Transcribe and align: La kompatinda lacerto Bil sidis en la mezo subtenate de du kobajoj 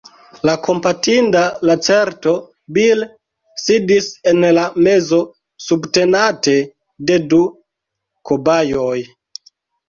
La 0.49 0.53
kompatinda 0.67 1.41
lacerto 1.69 2.31
Bil 2.77 3.03
sidis 3.65 4.07
en 4.31 4.47
la 4.59 4.63
mezo 4.87 5.21
subtenate 5.67 6.57
de 7.11 7.21
du 7.35 7.43
kobajoj 8.33 8.99